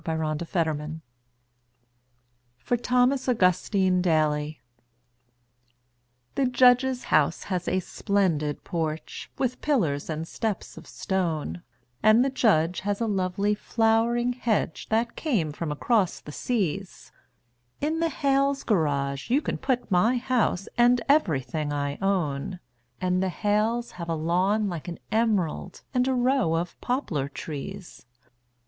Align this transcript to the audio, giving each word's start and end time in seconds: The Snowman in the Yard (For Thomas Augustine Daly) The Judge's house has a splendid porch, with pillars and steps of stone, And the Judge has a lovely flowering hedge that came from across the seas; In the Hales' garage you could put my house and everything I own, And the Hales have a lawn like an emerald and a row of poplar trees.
The 0.03 0.11
Snowman 0.15 0.39
in 0.39 0.45
the 0.51 0.83
Yard 0.83 1.01
(For 2.57 2.75
Thomas 2.75 3.29
Augustine 3.29 4.01
Daly) 4.01 4.59
The 6.33 6.47
Judge's 6.47 7.03
house 7.13 7.43
has 7.43 7.67
a 7.67 7.81
splendid 7.81 8.63
porch, 8.63 9.29
with 9.37 9.61
pillars 9.61 10.09
and 10.09 10.27
steps 10.27 10.75
of 10.75 10.87
stone, 10.87 11.61
And 12.01 12.25
the 12.25 12.31
Judge 12.31 12.79
has 12.79 12.99
a 12.99 13.05
lovely 13.05 13.53
flowering 13.53 14.33
hedge 14.33 14.89
that 14.89 15.15
came 15.15 15.51
from 15.51 15.71
across 15.71 16.19
the 16.19 16.31
seas; 16.31 17.11
In 17.79 17.99
the 17.99 18.09
Hales' 18.09 18.63
garage 18.63 19.29
you 19.29 19.39
could 19.39 19.61
put 19.61 19.91
my 19.91 20.17
house 20.17 20.67
and 20.79 20.99
everything 21.07 21.71
I 21.71 21.99
own, 22.01 22.59
And 22.99 23.21
the 23.21 23.29
Hales 23.29 23.91
have 23.91 24.09
a 24.09 24.15
lawn 24.15 24.67
like 24.67 24.87
an 24.87 24.97
emerald 25.11 25.83
and 25.93 26.07
a 26.07 26.15
row 26.15 26.55
of 26.55 26.81
poplar 26.81 27.29
trees. 27.29 28.03